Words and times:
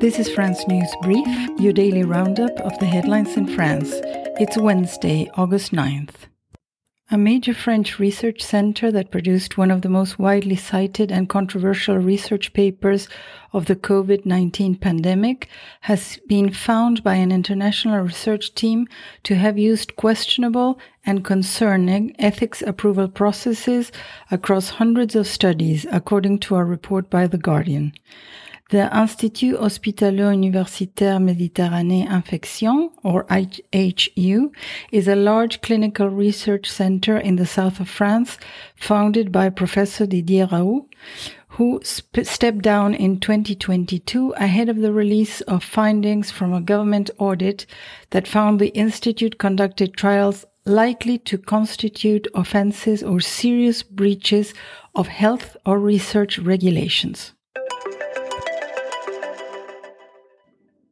This 0.00 0.20
is 0.20 0.30
France 0.30 0.64
News 0.68 0.94
Brief, 1.02 1.26
your 1.58 1.72
daily 1.72 2.04
roundup 2.04 2.60
of 2.60 2.78
the 2.78 2.86
headlines 2.86 3.36
in 3.36 3.48
France. 3.48 3.90
It's 4.38 4.56
Wednesday, 4.56 5.28
August 5.34 5.72
9th. 5.72 6.28
A 7.10 7.18
major 7.18 7.52
French 7.52 7.98
research 7.98 8.40
center 8.40 8.92
that 8.92 9.10
produced 9.10 9.58
one 9.58 9.72
of 9.72 9.82
the 9.82 9.88
most 9.88 10.16
widely 10.16 10.54
cited 10.54 11.10
and 11.10 11.28
controversial 11.28 11.98
research 11.98 12.52
papers 12.52 13.08
of 13.52 13.66
the 13.66 13.74
COVID 13.74 14.24
19 14.24 14.76
pandemic 14.76 15.48
has 15.80 16.20
been 16.28 16.52
found 16.52 17.02
by 17.02 17.16
an 17.16 17.32
international 17.32 17.98
research 17.98 18.54
team 18.54 18.86
to 19.24 19.34
have 19.34 19.58
used 19.58 19.96
questionable 19.96 20.78
and 21.04 21.24
concerning 21.24 22.14
ethics 22.20 22.62
approval 22.62 23.08
processes 23.08 23.90
across 24.30 24.68
hundreds 24.68 25.16
of 25.16 25.26
studies, 25.26 25.86
according 25.90 26.38
to 26.38 26.54
a 26.54 26.62
report 26.62 27.10
by 27.10 27.26
The 27.26 27.38
Guardian. 27.38 27.92
The 28.70 28.94
Institut 28.94 29.58
Hospitalo-Universitaire 29.58 31.18
Méditerranée 31.18 32.06
Infection, 32.06 32.90
or 33.02 33.24
IHU, 33.24 34.50
is 34.92 35.08
a 35.08 35.16
large 35.16 35.62
clinical 35.62 36.10
research 36.10 36.70
center 36.70 37.16
in 37.16 37.36
the 37.36 37.46
south 37.46 37.80
of 37.80 37.88
France, 37.88 38.36
founded 38.76 39.32
by 39.32 39.48
Professor 39.48 40.04
Didier 40.04 40.48
Raoult, 40.48 40.84
who 41.56 41.80
sp- 41.80 42.28
stepped 42.28 42.60
down 42.60 42.92
in 42.92 43.20
2022 43.20 44.34
ahead 44.36 44.68
of 44.68 44.76
the 44.76 44.92
release 44.92 45.40
of 45.40 45.64
findings 45.64 46.30
from 46.30 46.52
a 46.52 46.60
government 46.60 47.08
audit 47.16 47.64
that 48.10 48.28
found 48.28 48.60
the 48.60 48.74
institute 48.76 49.38
conducted 49.38 49.94
trials 49.94 50.44
likely 50.66 51.16
to 51.16 51.38
constitute 51.38 52.28
offenses 52.34 53.02
or 53.02 53.18
serious 53.18 53.82
breaches 53.82 54.52
of 54.94 55.08
health 55.08 55.56
or 55.64 55.78
research 55.78 56.38
regulations. 56.38 57.32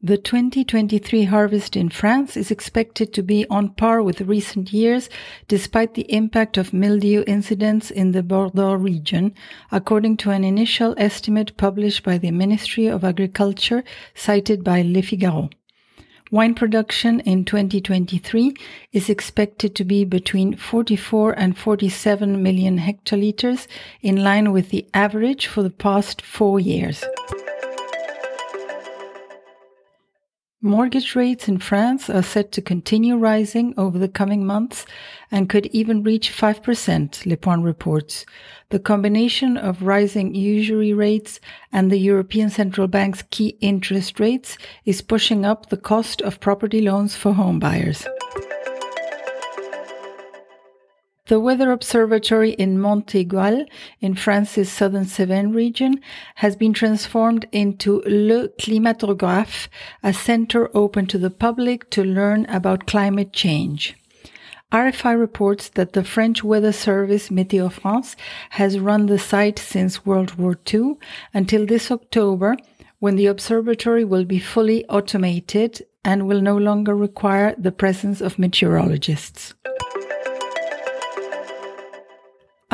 The 0.00 0.16
2023 0.16 1.24
harvest 1.24 1.74
in 1.74 1.88
France 1.88 2.36
is 2.36 2.52
expected 2.52 3.12
to 3.12 3.22
be 3.22 3.44
on 3.50 3.70
par 3.70 4.00
with 4.00 4.20
recent 4.20 4.72
years, 4.72 5.10
despite 5.48 5.94
the 5.94 6.06
impact 6.12 6.56
of 6.56 6.72
mildew 6.72 7.24
incidents 7.26 7.90
in 7.90 8.12
the 8.12 8.22
Bordeaux 8.22 8.74
region, 8.74 9.34
according 9.72 10.18
to 10.18 10.30
an 10.30 10.44
initial 10.44 10.94
estimate 10.98 11.56
published 11.56 12.04
by 12.04 12.16
the 12.16 12.30
Ministry 12.30 12.86
of 12.86 13.02
Agriculture, 13.02 13.82
cited 14.14 14.62
by 14.62 14.82
Le 14.82 15.02
Figaro. 15.02 15.50
Wine 16.30 16.54
production 16.54 17.18
in 17.20 17.44
2023 17.44 18.54
is 18.92 19.10
expected 19.10 19.74
to 19.74 19.84
be 19.84 20.04
between 20.04 20.54
44 20.54 21.32
and 21.32 21.58
47 21.58 22.40
million 22.40 22.78
hectoliters, 22.78 23.66
in 24.00 24.22
line 24.22 24.52
with 24.52 24.70
the 24.70 24.86
average 24.94 25.48
for 25.48 25.64
the 25.64 25.70
past 25.70 26.22
four 26.22 26.60
years. 26.60 27.02
Mortgage 30.68 31.16
rates 31.16 31.48
in 31.48 31.60
France 31.60 32.10
are 32.10 32.22
set 32.22 32.52
to 32.52 32.60
continue 32.60 33.16
rising 33.16 33.72
over 33.78 33.98
the 33.98 34.06
coming 34.06 34.44
months 34.44 34.84
and 35.30 35.48
could 35.48 35.64
even 35.68 36.02
reach 36.02 36.30
5%, 36.30 37.24
Le 37.24 37.36
Point 37.38 37.62
reports. 37.62 38.26
The 38.68 38.78
combination 38.78 39.56
of 39.56 39.80
rising 39.80 40.34
usury 40.34 40.92
rates 40.92 41.40
and 41.72 41.90
the 41.90 41.96
European 41.96 42.50
Central 42.50 42.86
Bank's 42.86 43.22
key 43.30 43.56
interest 43.62 44.20
rates 44.20 44.58
is 44.84 45.00
pushing 45.00 45.46
up 45.46 45.70
the 45.70 45.78
cost 45.78 46.20
of 46.20 46.38
property 46.38 46.82
loans 46.82 47.16
for 47.16 47.32
home 47.32 47.58
buyers. 47.58 48.06
The 51.28 51.38
Weather 51.38 51.72
Observatory 51.72 52.52
in 52.52 52.80
Mont 52.80 53.06
Aigoual, 53.08 53.66
in 54.00 54.14
France's 54.14 54.72
southern 54.72 55.04
Cevennes 55.04 55.54
region, 55.54 56.00
has 56.36 56.56
been 56.56 56.72
transformed 56.72 57.46
into 57.52 58.02
Le 58.06 58.48
Climatographe, 58.48 59.68
a 60.02 60.14
center 60.14 60.70
open 60.74 61.04
to 61.08 61.18
the 61.18 61.28
public 61.28 61.90
to 61.90 62.02
learn 62.02 62.46
about 62.46 62.86
climate 62.86 63.34
change. 63.34 63.94
RFI 64.72 65.20
reports 65.20 65.68
that 65.68 65.92
the 65.92 66.02
French 66.02 66.42
weather 66.42 66.72
service 66.72 67.28
Météo 67.28 67.70
France 67.70 68.16
has 68.50 68.78
run 68.78 69.04
the 69.04 69.18
site 69.18 69.58
since 69.58 70.06
World 70.06 70.36
War 70.36 70.58
II 70.72 70.94
until 71.34 71.66
this 71.66 71.90
October, 71.90 72.56
when 73.00 73.16
the 73.16 73.26
observatory 73.26 74.02
will 74.02 74.24
be 74.24 74.38
fully 74.38 74.86
automated 74.86 75.82
and 76.02 76.26
will 76.26 76.40
no 76.40 76.56
longer 76.56 76.96
require 76.96 77.54
the 77.58 77.72
presence 77.72 78.22
of 78.22 78.38
meteorologists. 78.38 79.52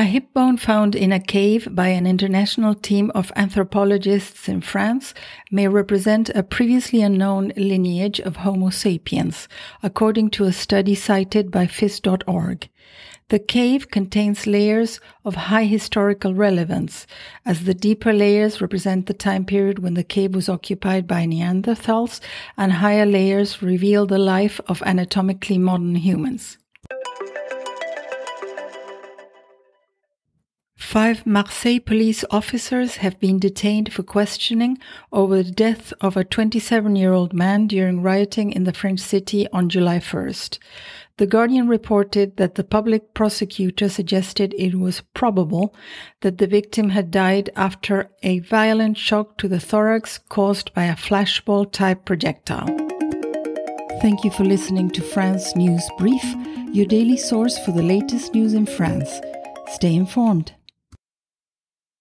A 0.00 0.04
hip 0.04 0.32
bone 0.32 0.56
found 0.56 0.94
in 0.94 1.12
a 1.12 1.20
cave 1.20 1.68
by 1.72 1.88
an 1.88 2.06
international 2.06 2.74
team 2.74 3.12
of 3.14 3.30
anthropologists 3.36 4.48
in 4.48 4.62
France 4.62 5.12
may 5.50 5.68
represent 5.68 6.30
a 6.30 6.42
previously 6.42 7.02
unknown 7.02 7.52
lineage 7.54 8.18
of 8.18 8.36
Homo 8.36 8.70
sapiens, 8.70 9.46
according 9.82 10.30
to 10.30 10.44
a 10.44 10.54
study 10.54 10.94
cited 10.94 11.50
by 11.50 11.66
phys.org. 11.66 12.70
The 13.28 13.38
cave 13.38 13.90
contains 13.90 14.46
layers 14.46 15.00
of 15.22 15.34
high 15.34 15.66
historical 15.66 16.32
relevance, 16.32 17.06
as 17.44 17.64
the 17.64 17.74
deeper 17.74 18.14
layers 18.14 18.62
represent 18.62 19.04
the 19.04 19.12
time 19.12 19.44
period 19.44 19.80
when 19.80 19.92
the 19.92 20.02
cave 20.02 20.34
was 20.34 20.48
occupied 20.48 21.06
by 21.06 21.26
Neanderthals, 21.26 22.20
and 22.56 22.72
higher 22.72 23.04
layers 23.04 23.60
reveal 23.60 24.06
the 24.06 24.16
life 24.16 24.62
of 24.66 24.82
anatomically 24.86 25.58
modern 25.58 25.96
humans. 25.96 26.56
Five 30.90 31.24
Marseille 31.24 31.78
police 31.78 32.24
officers 32.32 32.96
have 32.96 33.20
been 33.20 33.38
detained 33.38 33.92
for 33.92 34.02
questioning 34.02 34.76
over 35.12 35.40
the 35.40 35.52
death 35.52 35.92
of 36.00 36.16
a 36.16 36.24
27 36.24 36.96
year 36.96 37.12
old 37.12 37.32
man 37.32 37.68
during 37.68 38.02
rioting 38.02 38.50
in 38.50 38.64
the 38.64 38.72
French 38.72 38.98
city 38.98 39.46
on 39.52 39.68
July 39.68 40.00
1st. 40.00 40.58
The 41.18 41.28
Guardian 41.28 41.68
reported 41.68 42.38
that 42.38 42.56
the 42.56 42.64
public 42.64 43.14
prosecutor 43.14 43.88
suggested 43.88 44.52
it 44.58 44.74
was 44.74 45.04
probable 45.14 45.76
that 46.22 46.38
the 46.38 46.48
victim 46.48 46.88
had 46.88 47.12
died 47.12 47.50
after 47.54 48.10
a 48.24 48.40
violent 48.40 48.98
shock 48.98 49.38
to 49.38 49.46
the 49.46 49.60
thorax 49.60 50.18
caused 50.18 50.74
by 50.74 50.86
a 50.86 50.96
flashball 50.96 51.70
type 51.70 52.04
projectile. 52.04 52.66
Thank 54.02 54.24
you 54.24 54.32
for 54.32 54.42
listening 54.42 54.90
to 54.90 55.02
France 55.02 55.54
News 55.54 55.88
Brief, 55.98 56.24
your 56.72 56.86
daily 56.86 57.16
source 57.16 57.56
for 57.64 57.70
the 57.70 57.80
latest 57.84 58.34
news 58.34 58.54
in 58.54 58.66
France. 58.66 59.20
Stay 59.68 59.94
informed. 59.94 60.52